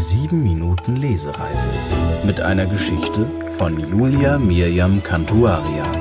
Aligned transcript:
Die 0.00 0.06
7 0.06 0.42
Minuten 0.42 0.96
Lesereise 0.96 1.68
mit 2.24 2.40
einer 2.40 2.64
Geschichte 2.64 3.26
von 3.58 3.78
Julia 3.78 4.38
Mirjam 4.38 5.02
Cantuaria. 5.02 5.99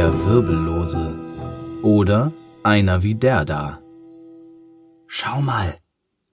Der 0.00 0.18
Wirbellose 0.24 1.14
oder 1.82 2.32
einer 2.62 3.02
wie 3.02 3.14
der 3.14 3.44
da. 3.44 3.82
Schau 5.06 5.42
mal, 5.42 5.78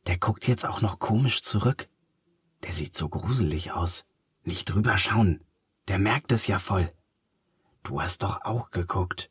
der 0.05 0.17
guckt 0.17 0.47
jetzt 0.47 0.65
auch 0.65 0.79
noch 0.79 0.99
komisch 0.99 1.41
zurück. 1.41 1.89
Der 2.63 2.71
sieht 2.71 2.95
so 2.95 3.09
gruselig 3.09 3.73
aus. 3.73 4.05
Nicht 4.45 4.73
drüber 4.73 4.97
schauen, 4.97 5.43
der 5.89 5.99
merkt 5.99 6.31
es 6.31 6.47
ja 6.47 6.59
voll. 6.59 6.89
Du 7.83 8.01
hast 8.01 8.23
doch 8.23 8.45
auch 8.45 8.71
geguckt. 8.71 9.29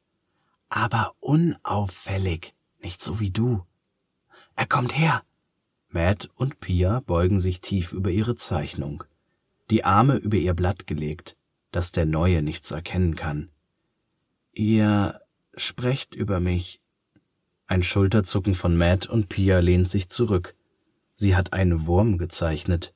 Aber 0.69 1.15
unauffällig, 1.21 2.55
nicht 2.83 3.03
so 3.03 3.19
wie 3.21 3.31
du. 3.31 3.65
Er 4.55 4.67
kommt 4.67 4.99
her. 4.99 5.23
Matt 5.89 6.29
und 6.35 6.61
Pia 6.61 7.01
beugen 7.01 7.41
sich 7.41 7.63
tief 7.63 7.95
über 7.95 8.11
ihre 8.11 8.35
Zeichnung, 8.35 9.03
die 9.71 9.85
Arme 9.85 10.17
über 10.17 10.37
ihr 10.37 10.53
Blatt 10.53 10.87
gelegt, 10.87 11.39
dass 11.71 11.91
der 11.91 12.05
Neue 12.05 12.43
nichts 12.43 12.71
erkennen 12.71 13.17
kann. 13.17 13.49
Ihr 14.59 15.21
sprecht 15.55 16.15
über 16.15 16.41
mich. 16.41 16.81
Ein 17.67 17.83
Schulterzucken 17.83 18.55
von 18.55 18.75
Matt 18.75 19.07
und 19.07 19.29
Pia 19.29 19.59
lehnt 19.59 19.91
sich 19.91 20.09
zurück. 20.09 20.55
Sie 21.15 21.37
hat 21.37 21.53
einen 21.53 21.87
Wurm 21.87 22.17
gezeichnet. 22.17 22.95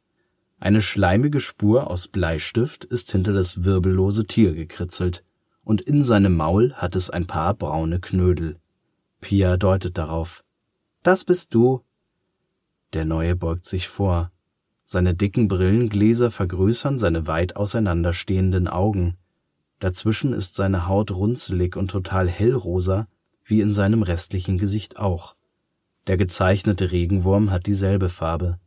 Eine 0.58 0.80
schleimige 0.80 1.38
Spur 1.38 1.90
aus 1.90 2.08
Bleistift 2.08 2.86
ist 2.86 3.12
hinter 3.12 3.34
das 3.34 3.62
wirbellose 3.62 4.26
Tier 4.26 4.54
gekritzelt, 4.54 5.22
und 5.62 5.82
in 5.82 6.02
seinem 6.02 6.34
Maul 6.34 6.72
hat 6.72 6.96
es 6.96 7.10
ein 7.10 7.26
paar 7.26 7.52
braune 7.52 8.00
Knödel. 8.00 8.56
Pia 9.20 9.58
deutet 9.58 9.98
darauf. 9.98 10.42
Das 11.02 11.26
bist 11.26 11.52
du. 11.52 11.84
Der 12.94 13.04
Neue 13.04 13.36
beugt 13.36 13.66
sich 13.66 13.86
vor. 13.86 14.32
Seine 14.84 15.14
dicken 15.14 15.48
Brillengläser 15.48 16.30
vergrößern 16.30 16.98
seine 16.98 17.26
weit 17.26 17.56
auseinanderstehenden 17.56 18.66
Augen. 18.66 19.18
Dazwischen 19.80 20.32
ist 20.34 20.54
seine 20.54 20.86
Haut 20.86 21.10
runzelig 21.10 21.74
und 21.74 21.90
total 21.90 22.28
hellrosa, 22.28 23.06
wie 23.44 23.62
in 23.62 23.72
seinem 23.72 24.02
restlichen 24.02 24.58
Gesicht 24.58 24.98
auch. 24.98 25.34
Der 26.06 26.16
gezeichnete 26.16 26.92
Regenwurm 26.92 27.50
hat 27.50 27.66
dieselbe 27.66 28.08
Farbe. 28.08 28.58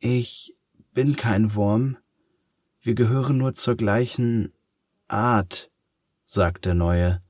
Ich 0.00 0.54
bin 0.92 1.16
kein 1.16 1.54
Wurm. 1.54 1.96
Wir 2.80 2.94
gehören 2.94 3.38
nur 3.38 3.54
zur 3.54 3.76
gleichen 3.76 4.52
Art, 5.06 5.70
sagt 6.24 6.64
der 6.64 6.74
Neue. 6.74 7.20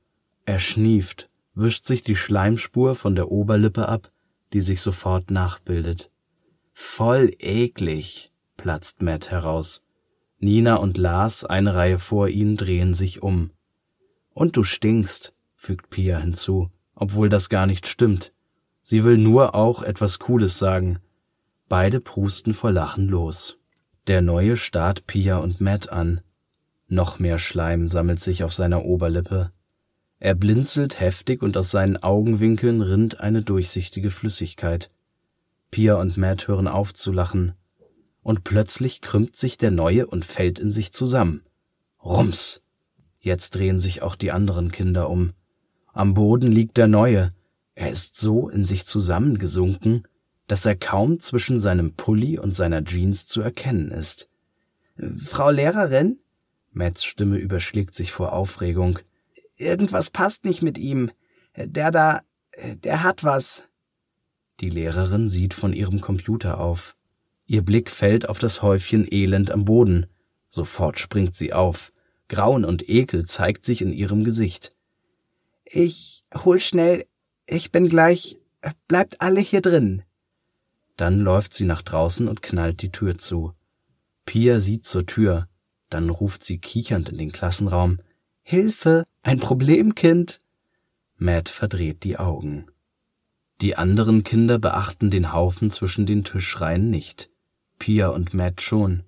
Er 0.47 0.59
schnieft, 0.59 1.29
wischt 1.55 1.85
sich 1.85 2.03
die 2.03 2.17
Schleimspur 2.17 2.95
von 2.95 3.15
der 3.15 3.31
Oberlippe 3.31 3.87
ab, 3.89 4.11
die 4.55 4.63
sich 4.63 4.81
sofort 4.81 5.31
nachbildet. 5.31 6.11
Voll 6.73 7.31
eklig, 7.39 8.33
platzt 8.57 9.03
Matt 9.03 9.31
heraus. 9.31 9.83
Nina 10.45 10.75
und 10.75 10.99
Lars, 10.99 11.45
eine 11.45 11.77
Reihe 11.77 12.01
vor 12.01 12.29
ihnen, 12.29 12.57
drehen 12.57 12.95
sich 12.95 13.23
um. 13.23 13.53
Und 14.35 14.57
du 14.57 14.65
stinkst, 14.65 15.35
fügt 15.55 15.89
Pia 15.89 16.19
hinzu, 16.19 16.69
obwohl 16.97 17.29
das 17.29 17.49
gar 17.49 17.67
nicht 17.67 17.87
stimmt. 17.87 18.33
Sie 18.83 19.05
will 19.05 19.19
nur 19.19 19.55
auch 19.55 19.85
etwas 19.85 20.19
Cooles 20.19 20.59
sagen. 20.59 20.99
Beide 21.69 22.01
prusten 22.01 22.55
vor 22.55 22.73
Lachen 22.73 23.07
los. 23.07 23.57
Der 24.09 24.21
Neue 24.21 24.57
starrt 24.57 25.07
Pia 25.07 25.39
und 25.39 25.61
Matt 25.61 25.91
an. 25.91 26.23
Noch 26.89 27.21
mehr 27.21 27.39
Schleim 27.39 27.87
sammelt 27.87 28.21
sich 28.21 28.43
auf 28.43 28.53
seiner 28.53 28.85
Oberlippe. 28.85 29.53
Er 30.19 30.35
blinzelt 30.35 30.99
heftig 30.99 31.43
und 31.43 31.57
aus 31.57 31.71
seinen 31.71 32.03
Augenwinkeln 32.03 32.83
rinnt 32.83 33.21
eine 33.21 33.43
durchsichtige 33.43 34.11
Flüssigkeit. 34.11 34.91
Pia 35.71 35.95
und 36.01 36.17
Matt 36.17 36.49
hören 36.49 36.67
auf 36.67 36.93
zu 36.93 37.13
lachen 37.13 37.55
und 38.23 38.45
plötzlich 38.45 39.01
krümmt 39.01 39.37
sich 39.37 39.59
der 39.59 39.71
Neue 39.71 40.07
und 40.07 40.25
fällt 40.25 40.59
in 40.59 40.71
sich 40.71 40.93
zusammen. 40.93 41.43
Rums! 42.03 42.63
Jetzt 43.21 43.55
drehen 43.55 43.79
sich 43.79 44.03
auch 44.03 44.17
die 44.17 44.33
anderen 44.33 44.73
Kinder 44.73 45.09
um. 45.09 45.33
Am 45.93 46.15
Boden 46.15 46.51
liegt 46.51 46.77
der 46.77 46.89
Neue. 46.89 47.33
Er 47.75 47.91
ist 47.91 48.17
so 48.17 48.49
in 48.49 48.65
sich 48.65 48.87
zusammengesunken, 48.87 50.07
dass 50.47 50.67
er 50.67 50.77
kaum 50.77 51.21
zwischen 51.21 51.59
seinem 51.59 51.95
Pulli 51.95 52.39
und 52.39 52.55
seiner 52.55 52.85
Jeans 52.85 53.27
zu 53.27 53.41
erkennen 53.41 53.91
ist. 53.91 54.29
Frau 55.19 55.51
Lehrerin? 55.51 56.19
Matts 56.73 57.05
Stimme 57.05 57.39
überschlägt 57.39 57.95
sich 57.95 58.13
vor 58.13 58.33
Aufregung. 58.33 58.99
Irgendwas 59.57 60.11
passt 60.11 60.45
nicht 60.45 60.63
mit 60.63 60.79
ihm. 60.79 61.11
Der 61.57 61.91
da, 61.91 62.23
der 62.83 63.03
hat 63.03 63.25
was. 63.25 63.65
Die 64.61 64.71
Lehrerin 64.71 65.29
sieht 65.29 65.55
von 65.55 65.73
ihrem 65.73 66.01
Computer 66.01 66.59
auf. 66.59 66.97
Ihr 67.53 67.61
Blick 67.61 67.91
fällt 67.91 68.31
auf 68.31 68.39
das 68.39 68.63
Häufchen 68.63 69.07
Elend 69.11 69.51
am 69.51 69.67
Boden. 69.67 70.07
Sofort 70.49 70.99
springt 70.99 71.35
sie 71.35 71.53
auf. 71.53 71.93
Grauen 72.29 72.65
und 72.65 72.89
Ekel 72.89 73.27
zeigt 73.27 73.67
sich 73.67 73.83
in 73.83 73.93
ihrem 73.93 74.25
Gesicht. 74.25 74.73
Ich 75.67 76.25
hol 76.35 76.59
schnell, 76.61 77.05
ich 77.45 77.71
bin 77.71 77.91
gleich, 77.91 78.39
bleibt 78.89 79.21
alle 79.21 79.43
hier 79.43 79.61
drin. 79.61 80.03
Dann 80.97 81.21
läuft 81.21 81.53
sie 81.53 81.67
nach 81.67 81.83
draußen 81.83 82.27
und 82.27 82.41
knallt 82.41 82.81
die 82.81 82.91
Tür 82.91 83.19
zu. 83.19 83.53
Pia 84.25 84.59
sieht 84.59 84.87
zur 84.87 85.05
Tür, 85.05 85.47
dann 85.91 86.09
ruft 86.09 86.45
sie 86.45 86.57
kichernd 86.57 87.11
in 87.11 87.19
den 87.19 87.33
Klassenraum. 87.33 87.99
Hilfe, 88.43 89.05
ein 89.21 89.41
Problemkind. 89.41 90.41
Matt 91.19 91.51
verdreht 91.51 92.03
die 92.05 92.17
Augen. 92.17 92.69
Die 93.61 93.77
anderen 93.77 94.23
Kinder 94.23 94.59
beachten 94.59 95.11
den 95.11 95.35
Haufen 95.35 95.71
zwischen 95.71 96.07
den 96.07 96.25
Tischreihen 96.25 96.89
nicht. 96.89 97.29
Pia 97.83 98.11
und 98.11 98.33
Matt 98.33 98.61
schon. 98.61 99.03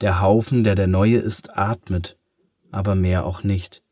Der 0.00 0.20
Haufen, 0.20 0.62
der 0.62 0.76
der 0.76 0.86
Neue 0.86 1.18
ist, 1.18 1.58
atmet, 1.58 2.16
aber 2.70 2.94
mehr 2.94 3.26
auch 3.26 3.42
nicht. 3.42 3.82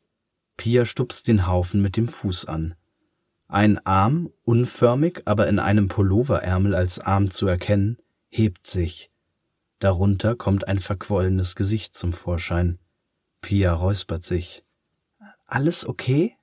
Pia 0.57 0.85
stupst 0.85 1.27
den 1.27 1.49
Haufen 1.49 1.83
mit 1.83 1.97
dem 1.97 2.07
Fuß 2.07 2.45
an. 2.45 2.77
Ein 3.49 3.85
Arm, 3.85 4.31
unförmig, 4.45 5.23
aber 5.25 5.49
in 5.49 5.59
einem 5.59 5.89
Pulloverärmel 5.89 6.77
als 6.77 7.01
Arm 7.01 7.33
zu 7.33 7.49
erkennen, 7.49 7.99
hebt 8.29 8.69
sich. 8.69 9.11
Darunter 9.81 10.37
kommt 10.37 10.69
ein 10.69 10.79
verquollenes 10.79 11.57
Gesicht 11.57 11.97
zum 11.97 12.13
Vorschein. 12.13 12.79
Pia 13.41 13.73
räuspert 13.73 14.23
sich. 14.23 14.65
Alles 15.45 15.85
okay? 15.85 16.37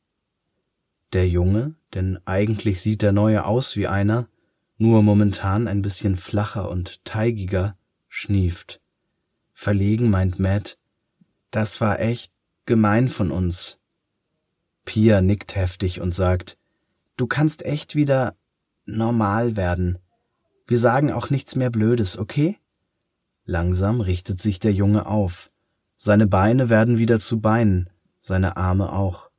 Der 1.13 1.29
Junge, 1.29 1.75
denn 1.93 2.19
eigentlich 2.25 2.81
sieht 2.81 3.01
der 3.01 3.13
Neue 3.13 3.45
aus 3.45 3.77
wie 3.77 3.87
einer, 3.87 4.27
nur 4.81 5.03
momentan 5.03 5.67
ein 5.67 5.83
bisschen 5.83 6.17
flacher 6.17 6.67
und 6.67 7.05
teigiger, 7.05 7.77
schnieft. 8.09 8.81
Verlegen 9.53 10.09
meint 10.09 10.39
Matt, 10.39 10.79
das 11.51 11.81
war 11.81 11.99
echt 11.99 12.33
gemein 12.65 13.07
von 13.07 13.29
uns. 13.29 13.79
Pia 14.83 15.21
nickt 15.21 15.55
heftig 15.55 16.01
und 16.01 16.15
sagt, 16.15 16.57
du 17.15 17.27
kannst 17.27 17.63
echt 17.63 17.93
wieder 17.93 18.35
normal 18.85 19.55
werden. 19.55 19.99
Wir 20.65 20.79
sagen 20.79 21.11
auch 21.11 21.29
nichts 21.29 21.55
mehr 21.55 21.69
Blödes, 21.69 22.17
okay? 22.17 22.57
Langsam 23.45 24.01
richtet 24.01 24.39
sich 24.39 24.57
der 24.57 24.73
Junge 24.73 25.05
auf. 25.05 25.51
Seine 25.95 26.25
Beine 26.25 26.69
werden 26.69 26.97
wieder 26.97 27.19
zu 27.19 27.39
Beinen, 27.39 27.91
seine 28.19 28.57
Arme 28.57 28.91
auch. 28.91 29.29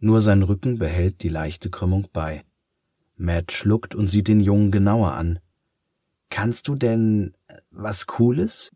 Nur 0.00 0.20
sein 0.20 0.42
Rücken 0.42 0.78
behält 0.78 1.22
die 1.22 1.30
leichte 1.30 1.70
Krümmung 1.70 2.08
bei. 2.12 2.44
Matt 3.22 3.52
schluckt 3.52 3.94
und 3.94 4.08
sieht 4.08 4.26
den 4.26 4.40
Jungen 4.40 4.72
genauer 4.72 5.12
an. 5.12 5.38
Kannst 6.28 6.66
du 6.66 6.74
denn 6.74 7.34
äh, 7.46 7.58
was 7.70 8.06
Cooles? 8.06 8.72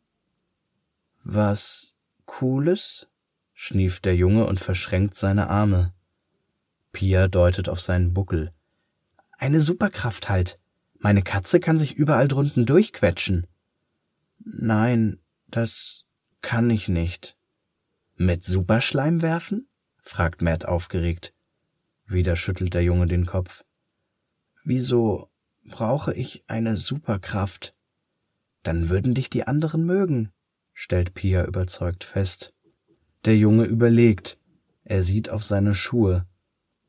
Was 1.25 1.97
Cooles? 2.27 3.09
schnieft 3.55 4.05
der 4.05 4.15
Junge 4.15 4.47
und 4.47 4.61
verschränkt 4.61 5.17
seine 5.17 5.49
Arme. 5.49 5.93
Pia 6.93 7.27
deutet 7.27 7.69
auf 7.69 7.81
seinen 7.81 8.15
Buckel. 8.15 8.53
Eine 9.33 9.61
Superkraft 9.61 10.29
halt. 10.29 10.61
Meine 10.99 11.23
Katze 11.23 11.59
kann 11.59 11.77
sich 11.77 11.95
überall 11.95 12.29
drunten 12.29 12.67
durchquetschen. 12.67 13.47
Nein, 14.39 15.19
das 15.49 16.05
kann 16.41 16.71
ich 16.71 16.89
nicht. 16.89 17.37
Mit 18.15 18.45
Superschleim 18.45 19.23
werfen? 19.23 19.69
fragt 20.03 20.41
Matt 20.41 20.67
aufgeregt. 20.67 21.35
Wieder 22.07 22.37
schüttelt 22.37 22.75
der 22.75 22.85
Junge 22.85 23.07
den 23.07 23.27
Kopf. 23.27 23.66
Wieso 24.69 25.31
brauche 25.65 26.13
ich 26.13 26.43
eine 26.49 26.77
Superkraft? 26.77 27.77
Dann 28.65 28.89
würden 28.89 29.15
dich 29.15 29.31
die 29.31 29.47
anderen 29.47 29.87
mögen, 29.87 30.33
stellt 30.75 31.15
Pia 31.15 31.45
überzeugt 31.45 32.03
fest. 32.03 32.53
Der 33.27 33.37
Junge 33.37 33.63
überlegt. 33.67 34.41
Er 34.83 35.05
sieht 35.05 35.31
auf 35.31 35.45
seine 35.45 35.73
Schuhe, 35.73 36.27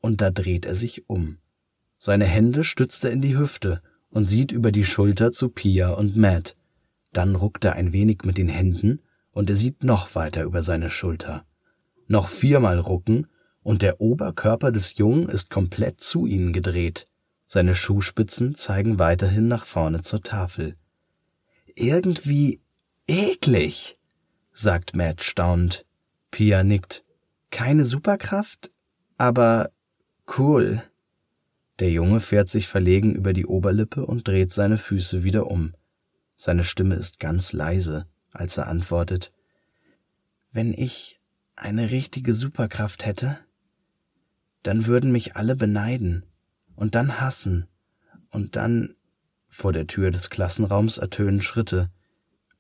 und 0.02 0.22
da 0.22 0.32
dreht 0.32 0.66
er 0.66 0.74
sich 0.74 1.08
um. 1.08 1.38
Seine 2.00 2.26
Hände 2.26 2.64
stützt 2.64 3.04
er 3.04 3.12
in 3.12 3.22
die 3.22 3.38
Hüfte 3.38 3.84
und 4.10 4.26
sieht 4.26 4.52
über 4.52 4.72
die 4.72 4.86
Schulter 4.86 5.32
zu 5.32 5.50
Pia 5.50 5.92
und 5.92 6.18
Matt. 6.18 6.58
Dann 7.14 7.36
ruckt 7.36 7.64
er 7.64 7.74
ein 7.74 7.94
wenig 7.94 8.24
mit 8.24 8.40
den 8.40 8.50
Händen 8.50 9.04
und 9.30 9.52
er 9.52 9.56
sieht 9.56 9.84
noch 9.84 10.16
weiter 10.16 10.46
über 10.46 10.64
seine 10.64 10.90
Schulter. 10.90 11.46
Noch 12.08 12.30
viermal 12.30 12.80
rucken 12.80 13.28
und 13.62 13.84
der 13.84 14.02
Oberkörper 14.02 14.72
des 14.72 14.98
Jungen 14.98 15.30
ist 15.30 15.52
komplett 15.52 16.02
zu 16.02 16.26
ihnen 16.26 16.54
gedreht. 16.54 17.08
Seine 17.50 17.76
Schuhspitzen 17.76 18.56
zeigen 18.56 19.00
weiterhin 19.00 19.48
nach 19.48 19.66
vorne 19.66 20.02
zur 20.02 20.22
Tafel. 20.22 20.76
Irgendwie 21.76 22.60
eklig, 23.08 23.98
sagt 24.52 24.98
Matt 24.98 25.24
staunend. 25.24 25.86
Pia 26.30 26.64
nickt. 26.64 27.06
Keine 27.50 27.86
Superkraft, 27.86 28.70
aber 29.18 29.72
cool. 30.38 30.84
Der 31.80 31.90
Junge 31.90 32.20
fährt 32.20 32.50
sich 32.50 32.68
verlegen 32.68 33.16
über 33.16 33.32
die 33.32 33.46
Oberlippe 33.46 34.06
und 34.06 34.28
dreht 34.28 34.52
seine 34.52 34.78
Füße 34.78 35.24
wieder 35.24 35.48
um. 35.48 35.74
Seine 36.36 36.66
Stimme 36.66 36.96
ist 36.96 37.18
ganz 37.18 37.54
leise, 37.54 38.08
als 38.34 38.58
er 38.58 38.68
antwortet 38.68 39.32
Wenn 40.52 40.74
ich 40.74 41.22
eine 41.56 41.92
richtige 41.92 42.34
Superkraft 42.34 43.06
hätte, 43.06 43.40
dann 44.64 44.86
würden 44.86 45.14
mich 45.14 45.38
alle 45.38 45.56
beneiden 45.56 46.26
und 46.78 46.96
dann 46.96 47.20
hassen 47.20 47.68
und 48.30 48.56
dann 48.56 48.96
vor 49.50 49.74
der 49.74 49.88
Tür 49.88 50.12
des 50.12 50.30
Klassenraums 50.30 50.98
ertönen 50.98 51.42
Schritte. 51.42 51.90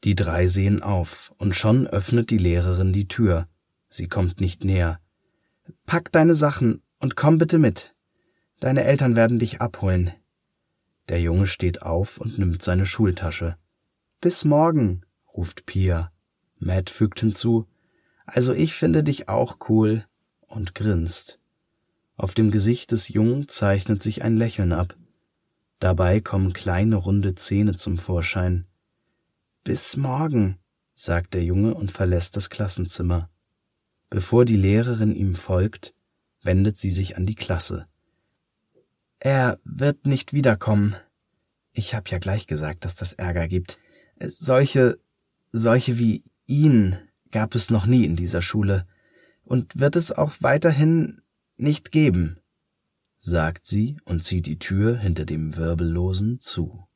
Die 0.04 0.16
drei 0.16 0.48
sehen 0.48 0.84
auf, 0.84 1.34
und 1.38 1.56
schon 1.56 1.88
öffnet 1.88 2.30
die 2.30 2.38
Lehrerin 2.38 2.92
die 2.92 3.08
Tür. 3.08 3.48
Sie 3.90 4.08
kommt 4.08 4.42
nicht 4.42 4.64
näher. 4.64 5.00
Pack 5.86 6.12
deine 6.12 6.36
Sachen 6.36 6.82
und 7.00 7.16
komm 7.16 7.38
bitte 7.38 7.60
mit. 7.60 7.96
Deine 8.60 8.84
Eltern 8.84 9.16
werden 9.16 9.40
dich 9.40 9.62
abholen. 9.62 10.12
Der 11.10 11.22
Junge 11.22 11.48
steht 11.48 11.84
auf 11.84 12.18
und 12.18 12.38
nimmt 12.38 12.64
seine 12.64 12.86
Schultasche. 12.86 13.56
Bis 14.20 14.44
morgen, 14.44 15.04
ruft 15.36 15.66
Pia. 15.66 16.12
Matt 16.60 16.90
fügt 16.90 17.20
hinzu, 17.20 17.68
also 18.26 18.54
ich 18.54 18.74
finde 18.74 19.04
dich 19.04 19.30
auch 19.30 19.58
cool 19.70 20.06
und 20.48 20.74
grinst. 20.74 21.40
Auf 22.18 22.34
dem 22.34 22.50
Gesicht 22.50 22.92
des 22.92 23.10
Jungen 23.10 23.48
zeichnet 23.48 24.02
sich 24.02 24.24
ein 24.24 24.38
Lächeln 24.38 24.74
ab. 24.74 24.96
Dabei 25.80 26.20
kommen 26.20 26.52
kleine 26.52 26.96
runde 26.96 27.36
Zähne 27.36 27.76
zum 27.76 28.00
Vorschein. 28.00 28.66
Bis 29.64 29.96
morgen, 29.98 30.58
sagt 30.96 31.36
der 31.36 31.44
Junge 31.44 31.76
und 31.76 31.92
verlässt 31.92 32.36
das 32.36 32.50
Klassenzimmer. 32.50 33.30
Bevor 34.10 34.46
die 34.46 34.56
Lehrerin 34.56 35.16
ihm 35.16 35.36
folgt, 35.36 35.94
wendet 36.42 36.78
sie 36.78 36.90
sich 36.90 37.18
an 37.18 37.28
die 37.28 37.36
Klasse. 37.36 37.86
Er 39.20 39.60
wird 39.64 40.08
nicht 40.08 40.34
wiederkommen. 40.34 40.96
Ich 41.72 41.94
hab 41.94 42.10
ja 42.10 42.18
gleich 42.18 42.48
gesagt, 42.48 42.84
dass 42.84 42.96
das 42.96 43.14
Ärger 43.14 43.48
gibt. 43.48 43.80
Solche, 44.20 44.98
solche 45.52 46.00
wie 46.00 46.24
ihn 46.48 46.98
gab 47.30 47.54
es 47.54 47.70
noch 47.70 47.86
nie 47.86 48.06
in 48.06 48.16
dieser 48.16 48.42
Schule 48.42 48.88
und 49.44 49.80
wird 49.80 49.96
es 49.96 50.12
auch 50.12 50.34
weiterhin 50.40 51.22
nicht 51.58 51.92
geben, 51.92 52.40
sagt 53.18 53.66
sie 53.66 54.00
und 54.06 54.24
zieht 54.24 54.46
die 54.46 54.60
Tür 54.60 54.98
hinter 54.98 55.26
dem 55.26 55.56
Wirbellosen 55.56 56.40
zu. 56.40 56.88